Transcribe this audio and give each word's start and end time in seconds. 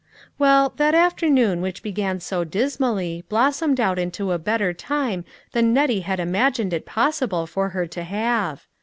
Well, 0.39 0.73
that 0.77 0.95
afternoon 0.95 1.61
which 1.61 1.83
began 1.83 2.19
so 2.21 2.43
dismally, 2.43 3.23
blossomed 3.29 3.79
out 3.79 3.99
into 3.99 4.31
a 4.31 4.39
better 4.39 4.73
time 4.73 5.25
than 5.51 5.73
Nettie 5.75 5.99
had 5.99 6.19
imagined 6.19 6.73
it 6.73 6.87
possible 6.87 7.45
for 7.45 7.69
her 7.69 7.85
to 7.85 8.01
have. 8.03 8.65